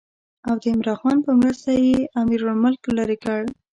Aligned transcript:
او 0.47 0.55
د 0.61 0.63
عمرا 0.73 0.95
خان 0.99 1.17
په 1.25 1.31
مرسته 1.41 1.71
یې 1.85 1.95
امیرالملک 2.21 2.81
لرې 2.97 3.17
کړ. 3.23 3.41